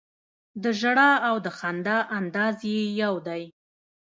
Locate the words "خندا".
1.57-1.97